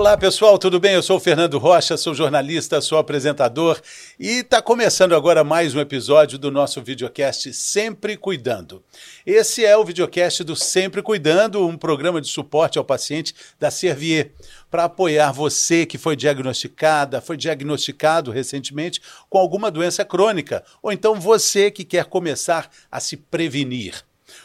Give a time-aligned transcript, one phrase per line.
[0.00, 0.94] Olá pessoal, tudo bem?
[0.94, 3.78] Eu sou o Fernando Rocha, sou jornalista, sou apresentador
[4.18, 8.82] e está começando agora mais um episódio do nosso videocast Sempre Cuidando.
[9.26, 14.32] Esse é o videocast do Sempre Cuidando, um programa de suporte ao paciente da Servier,
[14.70, 21.20] para apoiar você que foi diagnosticada, foi diagnosticado recentemente com alguma doença crônica, ou então
[21.20, 24.02] você que quer começar a se prevenir.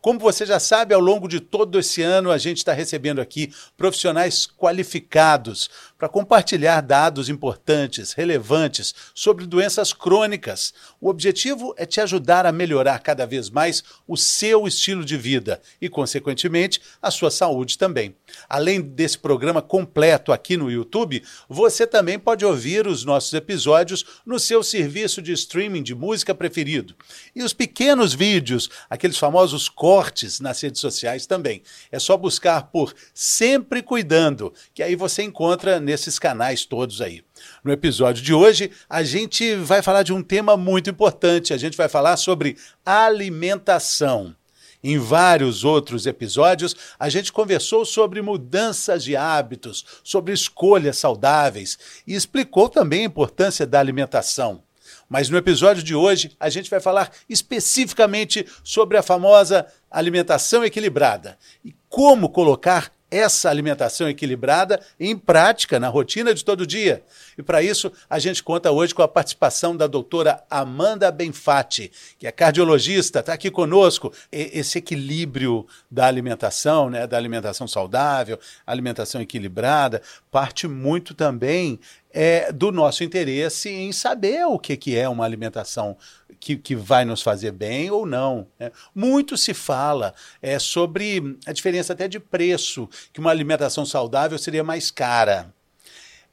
[0.00, 3.52] Como você já sabe, ao longo de todo esse ano, a gente está recebendo aqui
[3.76, 10.72] profissionais qualificados para compartilhar dados importantes, relevantes sobre doenças crônicas.
[11.00, 15.60] O objetivo é te ajudar a melhorar cada vez mais o seu estilo de vida
[15.80, 18.14] e, consequentemente, a sua saúde também.
[18.48, 24.38] Além desse programa completo aqui no YouTube, você também pode ouvir os nossos episódios no
[24.38, 26.94] seu serviço de streaming de música preferido.
[27.34, 31.62] E os pequenos vídeos, aqueles famosos cortes nas redes sociais também.
[31.90, 37.24] É só buscar por Sempre Cuidando, que aí você encontra nesses canais todos aí.
[37.64, 41.54] No episódio de hoje, a gente vai falar de um tema muito importante.
[41.54, 44.36] A gente vai falar sobre alimentação.
[44.84, 52.14] Em vários outros episódios, a gente conversou sobre mudanças de hábitos, sobre escolhas saudáveis e
[52.14, 54.62] explicou também a importância da alimentação.
[55.08, 61.38] Mas no episódio de hoje, a gente vai falar especificamente sobre a famosa alimentação equilibrada
[61.64, 67.02] e como colocar essa alimentação equilibrada em prática, na rotina de todo dia.
[67.38, 72.26] E para isso, a gente conta hoje com a participação da doutora Amanda Benfatti, que
[72.26, 74.12] é cardiologista, está aqui conosco.
[74.30, 82.50] E esse equilíbrio da alimentação, né, da alimentação saudável, alimentação equilibrada, parte muito também é,
[82.52, 85.96] do nosso interesse em saber o que, que é uma alimentação
[86.40, 88.46] que, que vai nos fazer bem ou não.
[88.58, 88.70] Né?
[88.94, 94.64] Muito se fala é, sobre a diferença até de preço, que uma alimentação saudável seria
[94.64, 95.52] mais cara.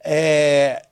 [0.03, 0.85] É,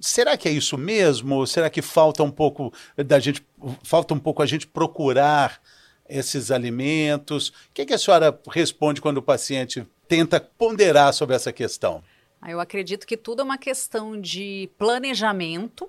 [0.00, 1.46] será que é isso mesmo?
[1.46, 3.44] Será que falta um pouco da gente,
[3.82, 5.60] falta um pouco a gente procurar
[6.08, 7.48] esses alimentos?
[7.48, 12.02] O que, que a senhora responde quando o paciente tenta ponderar sobre essa questão?
[12.44, 15.88] Ah, eu acredito que tudo é uma questão de planejamento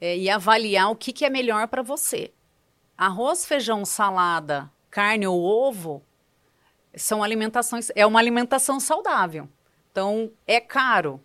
[0.00, 2.32] é, e avaliar o que, que é melhor para você.
[2.98, 6.02] Arroz, feijão, salada, carne ou ovo
[6.96, 9.48] são alimentações, é uma alimentação saudável.
[9.92, 11.20] Então, é caro?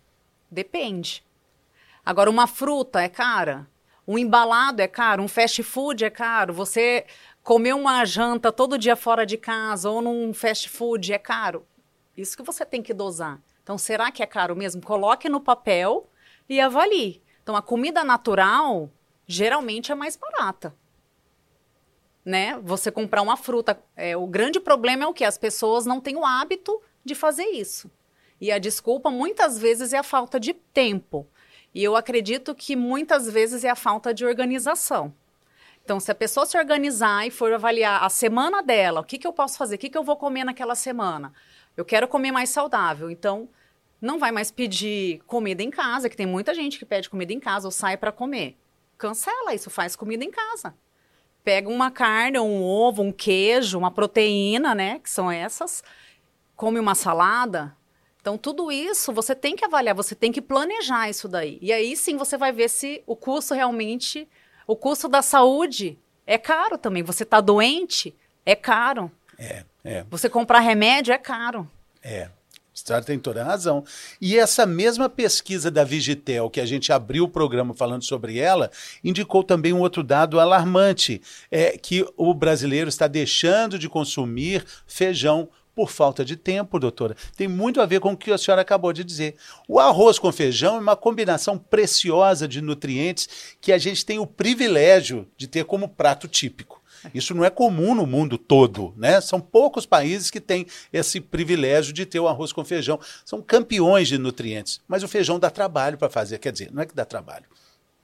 [0.48, 1.24] Depende.
[2.04, 3.68] Agora, uma fruta é cara?
[4.06, 5.24] Um embalado é caro?
[5.24, 6.54] Um fast food é caro?
[6.54, 7.04] Você
[7.42, 11.66] comer uma janta todo dia fora de casa ou num fast food é caro?
[12.16, 13.40] Isso que você tem que dosar.
[13.66, 14.80] Então, será que é caro mesmo?
[14.80, 16.08] Coloque no papel
[16.48, 17.20] e avalie.
[17.42, 18.88] Então, a comida natural
[19.26, 20.72] geralmente é mais barata.
[22.24, 22.56] Né?
[22.62, 23.82] Você comprar uma fruta.
[23.96, 25.24] É, o grande problema é o que?
[25.24, 27.90] As pessoas não têm o hábito de fazer isso.
[28.40, 31.26] E a desculpa muitas vezes é a falta de tempo.
[31.74, 35.12] E eu acredito que muitas vezes é a falta de organização.
[35.86, 39.26] Então, se a pessoa se organizar e for avaliar a semana dela, o que, que
[39.26, 41.32] eu posso fazer, o que, que eu vou comer naquela semana,
[41.76, 43.08] eu quero comer mais saudável.
[43.08, 43.48] Então,
[44.02, 47.38] não vai mais pedir comida em casa, que tem muita gente que pede comida em
[47.38, 48.56] casa ou sai para comer.
[48.98, 50.74] Cancela isso, faz comida em casa.
[51.44, 54.98] Pega uma carne, um ovo, um queijo, uma proteína, né?
[54.98, 55.84] Que são essas.
[56.56, 57.76] Come uma salada.
[58.20, 61.60] Então, tudo isso você tem que avaliar, você tem que planejar isso daí.
[61.62, 64.28] E aí sim você vai ver se o custo realmente.
[64.66, 67.02] O custo da saúde é caro também.
[67.02, 69.10] Você está doente, é caro.
[69.38, 70.04] É, é.
[70.10, 71.70] Você comprar remédio é caro.
[72.02, 72.22] É.
[72.24, 73.84] A senhora tem toda a razão.
[74.20, 78.70] E essa mesma pesquisa da Vigitel, que a gente abriu o programa falando sobre ela,
[79.02, 85.48] indicou também um outro dado alarmante: é que o brasileiro está deixando de consumir feijão
[85.76, 87.14] por falta de tempo, doutora.
[87.36, 89.36] Tem muito a ver com o que a senhora acabou de dizer.
[89.68, 93.28] O arroz com feijão é uma combinação preciosa de nutrientes
[93.60, 96.82] que a gente tem o privilégio de ter como prato típico.
[97.12, 99.20] Isso não é comum no mundo todo, né?
[99.20, 102.98] São poucos países que têm esse privilégio de ter o arroz com feijão.
[103.22, 104.80] São campeões de nutrientes.
[104.88, 106.38] Mas o feijão dá trabalho para fazer.
[106.38, 107.44] Quer dizer, não é que dá trabalho.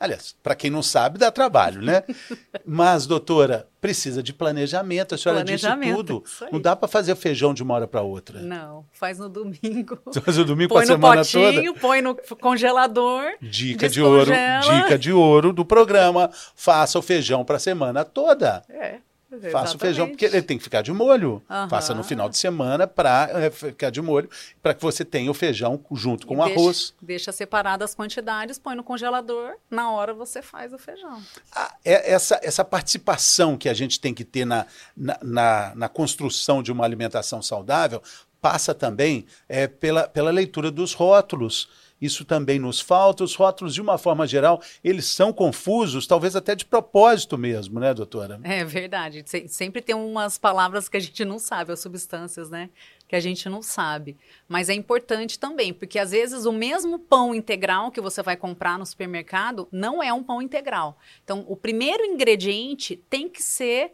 [0.03, 2.03] Aliás, para quem não sabe, dá trabalho, né?
[2.67, 5.15] Mas, doutora, precisa de planejamento.
[5.15, 5.65] A senhora disse
[5.95, 6.25] tudo.
[6.51, 8.41] Não dá para fazer feijão de uma hora para outra.
[8.41, 9.97] Não, faz no domingo.
[10.25, 11.81] Faz no domingo para a semana potinho, toda.
[11.81, 13.23] Põe no congelador.
[13.41, 14.33] Dica de ouro,
[14.63, 16.29] dica de ouro do programa.
[16.57, 18.65] Faça o feijão para a semana toda.
[18.69, 18.97] É.
[19.51, 21.43] Faça o feijão, porque ele tem que ficar de molho.
[21.49, 21.69] Uhum.
[21.69, 24.29] Faça no final de semana para é, ficar de molho,
[24.63, 26.95] para que você tenha o feijão junto com o arroz.
[27.01, 31.23] Deixa separadas as quantidades, põe no congelador, na hora você faz o feijão.
[31.55, 35.89] Ah, é, essa, essa participação que a gente tem que ter na, na, na, na
[35.89, 38.03] construção de uma alimentação saudável
[38.43, 41.69] passa também é, pela, pela leitura dos rótulos.
[42.03, 43.23] Isso também nos falta.
[43.23, 47.95] Os rótulos, de uma forma geral, eles são confusos, talvez até de propósito mesmo, né,
[47.95, 48.41] doutora?
[48.43, 49.25] É verdade.
[49.47, 52.71] Sempre tem umas palavras que a gente não sabe, as substâncias, né?
[53.07, 54.17] Que a gente não sabe.
[54.49, 58.81] Mas é importante também, porque às vezes o mesmo pão integral que você vai comprar
[58.81, 60.99] no supermercado não é um pão integral.
[61.23, 63.93] Então, o primeiro ingrediente tem que ser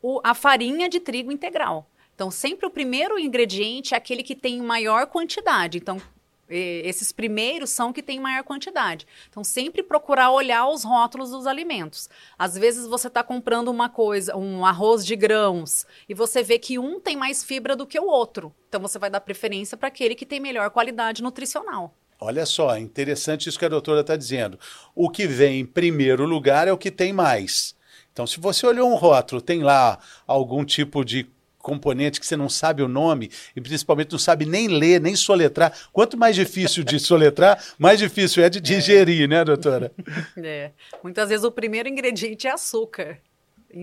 [0.00, 1.90] o, a farinha de trigo integral.
[2.14, 5.76] Então, sempre o primeiro ingrediente é aquele que tem maior quantidade.
[5.76, 6.00] Então,
[6.48, 9.06] esses primeiros são que têm maior quantidade.
[9.28, 12.08] Então, sempre procurar olhar os rótulos dos alimentos.
[12.38, 16.78] Às vezes você está comprando uma coisa, um arroz de grãos, e você vê que
[16.78, 18.54] um tem mais fibra do que o outro.
[18.68, 21.94] Então, você vai dar preferência para aquele que tem melhor qualidade nutricional.
[22.20, 24.58] Olha só, interessante isso que a doutora está dizendo.
[24.94, 27.76] O que vem em primeiro lugar é o que tem mais.
[28.12, 31.30] Então, se você olhou um rótulo, tem lá algum tipo de
[31.68, 35.76] componente que você não sabe o nome e principalmente não sabe nem ler, nem soletrar.
[35.92, 39.26] Quanto mais difícil de soletrar, mais difícil é de digerir, é.
[39.26, 39.92] né, doutora?
[40.38, 40.70] É.
[41.02, 43.18] Muitas vezes o primeiro ingrediente é açúcar.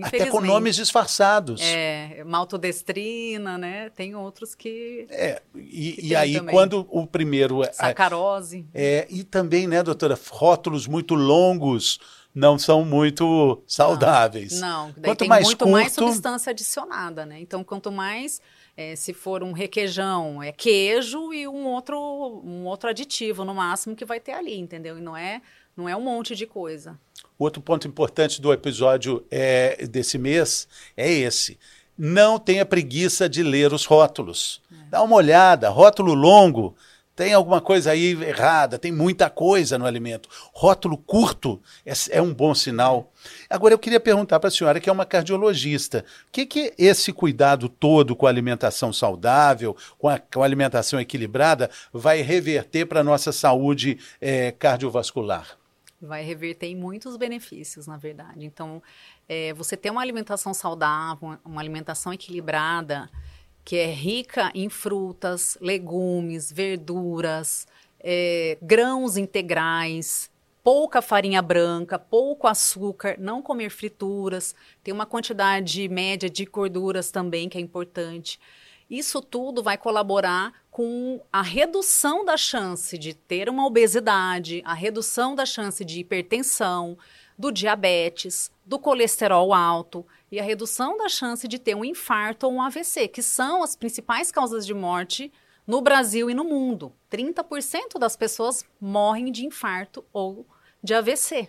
[0.02, 1.60] Até com nomes disfarçados.
[1.62, 3.88] É, maltodestrina, né?
[3.90, 5.06] Tem outros que.
[5.08, 6.52] É, e, que e aí, também.
[6.52, 7.62] quando o primeiro.
[7.62, 8.66] É, Sacarose.
[8.74, 12.00] É, e também, né, doutora, rótulos muito longos
[12.36, 14.60] não são muito saudáveis.
[14.60, 14.92] Não, não.
[14.92, 15.72] quanto tem mais muito curto...
[15.72, 17.40] mais substância adicionada, né?
[17.40, 18.42] Então, quanto mais
[18.76, 21.98] é, se for um requeijão, é queijo e um outro,
[22.44, 24.98] um outro aditivo no máximo que vai ter ali, entendeu?
[24.98, 25.40] E não é,
[25.74, 27.00] não é um monte de coisa.
[27.38, 31.58] Outro ponto importante do episódio é, desse mês é esse.
[31.96, 34.60] Não tenha preguiça de ler os rótulos.
[34.70, 34.90] É.
[34.90, 36.76] Dá uma olhada, rótulo longo
[37.16, 40.28] tem alguma coisa aí errada, tem muita coisa no alimento.
[40.52, 43.10] Rótulo curto é, é um bom sinal.
[43.48, 47.14] Agora, eu queria perguntar para a senhora, que é uma cardiologista, o que, que esse
[47.14, 53.00] cuidado todo com a alimentação saudável, com a, com a alimentação equilibrada, vai reverter para
[53.00, 55.56] a nossa saúde é, cardiovascular?
[56.00, 58.44] Vai reverter em muitos benefícios, na verdade.
[58.44, 58.82] Então,
[59.26, 63.08] é, você ter uma alimentação saudável, uma alimentação equilibrada,
[63.66, 67.66] que é rica em frutas, legumes, verduras,
[67.98, 70.30] é, grãos integrais,
[70.62, 74.54] pouca farinha branca, pouco açúcar, não comer frituras,
[74.84, 78.38] tem uma quantidade média de gorduras também que é importante.
[78.88, 85.34] Isso tudo vai colaborar com a redução da chance de ter uma obesidade, a redução
[85.34, 86.96] da chance de hipertensão,
[87.38, 92.54] do diabetes, do colesterol alto e a redução da chance de ter um infarto ou
[92.54, 95.32] um AVC, que são as principais causas de morte
[95.66, 96.92] no Brasil e no mundo.
[97.10, 100.46] 30% das pessoas morrem de infarto ou
[100.82, 101.48] de AVC.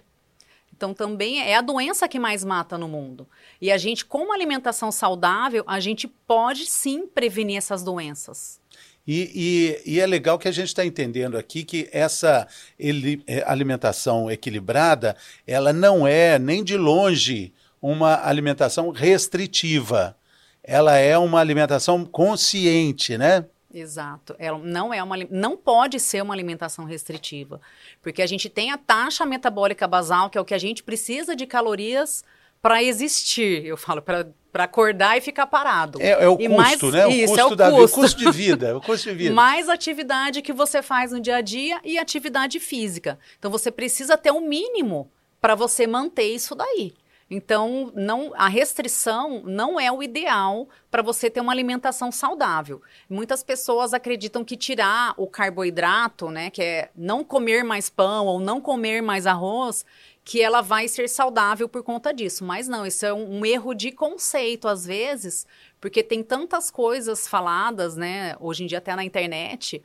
[0.77, 3.27] Então, também é a doença que mais mata no mundo.
[3.59, 8.61] E a gente, com uma alimentação saudável, a gente pode sim prevenir essas doenças.
[9.07, 12.45] E, e, e, é legal que a gente está entendendo aqui que essa
[12.77, 15.15] ele, é, alimentação equilibrada,
[15.45, 20.17] ela não é nem de longe uma alimentação restritiva.
[20.61, 23.45] Ela é uma alimentação consciente, né?
[23.73, 24.35] Exato.
[24.39, 27.61] Ela não é uma não pode ser uma alimentação restritiva,
[28.01, 31.35] porque a gente tem a taxa metabólica basal, que é o que a gente precisa
[31.35, 32.25] de calorias
[32.61, 33.65] para existir.
[33.65, 34.27] Eu falo para
[34.63, 36.01] acordar e ficar parado.
[36.01, 37.07] É, é o e custo, mais, né?
[37.07, 37.99] O isso, custo é o da custo.
[38.01, 39.33] custo de vida, o custo de vida.
[39.35, 43.17] mais atividade que você faz no dia a dia e atividade física.
[43.37, 46.93] Então você precisa ter um mínimo para você manter isso daí.
[47.29, 52.81] Então, não, a restrição não é o ideal para você ter uma alimentação saudável.
[53.09, 58.39] Muitas pessoas acreditam que tirar o carboidrato, né, que é não comer mais pão ou
[58.39, 59.85] não comer mais arroz,
[60.23, 62.45] que ela vai ser saudável por conta disso.
[62.45, 65.45] Mas não, isso é um, um erro de conceito às vezes,
[65.81, 69.83] porque tem tantas coisas faladas, né, hoje em dia até na internet,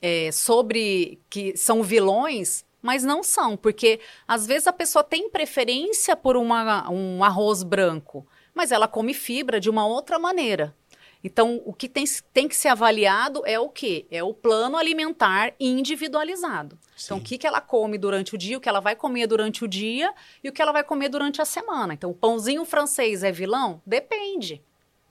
[0.00, 6.16] é, sobre que são vilões mas não são, porque às vezes a pessoa tem preferência
[6.16, 10.74] por uma, um arroz branco, mas ela come fibra de uma outra maneira.
[11.22, 14.06] Então, o que tem, tem que ser avaliado é o quê?
[14.10, 16.78] É o plano alimentar individualizado.
[16.96, 17.04] Sim.
[17.04, 19.62] Então, o que, que ela come durante o dia, o que ela vai comer durante
[19.62, 21.92] o dia e o que ela vai comer durante a semana.
[21.92, 23.82] Então, o pãozinho francês é vilão?
[23.84, 24.62] Depende.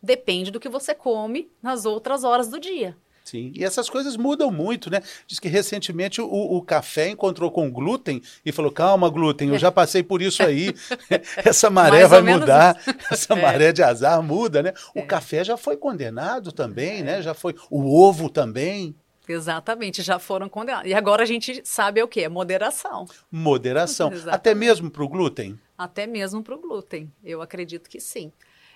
[0.02, 2.98] Depende do que você come nas outras horas do dia.
[3.30, 5.04] Sim, e essas coisas mudam muito, né?
[5.28, 9.72] Diz que recentemente o, o café encontrou com glúten e falou: calma, glúten, eu já
[9.72, 10.74] passei por isso aí.
[11.38, 12.76] essa maré vai mudar,
[13.12, 13.42] essa é.
[13.42, 14.74] maré de azar muda, né?
[14.96, 15.02] O é.
[15.04, 17.04] café já foi condenado também, é.
[17.04, 17.22] né?
[17.22, 17.56] Já foi.
[17.70, 18.96] O ovo também.
[19.28, 20.90] Exatamente, já foram condenados.
[20.90, 22.22] E agora a gente sabe o que?
[22.22, 23.06] É moderação.
[23.32, 24.12] Moderação.
[24.26, 25.60] Até mesmo para o glúten?
[25.78, 28.32] Até mesmo para o glúten, eu acredito que sim.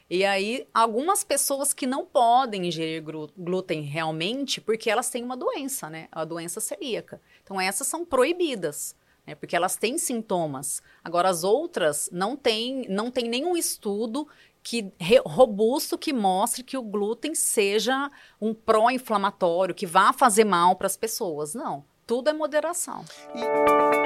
[0.09, 3.03] E aí, algumas pessoas que não podem ingerir
[3.37, 6.07] glúten realmente porque elas têm uma doença, né?
[6.11, 7.21] A doença celíaca.
[7.43, 8.95] Então, essas são proibidas,
[9.25, 9.33] né?
[9.33, 10.83] Porque elas têm sintomas.
[11.03, 14.27] Agora, as outras não têm, não tem nenhum estudo
[14.61, 14.93] que
[15.25, 20.95] robusto que mostre que o glúten seja um pró-inflamatório, que vá fazer mal para as
[20.95, 21.53] pessoas.
[21.53, 21.83] Não.
[22.05, 23.03] Tudo é moderação.
[23.35, 24.02] E...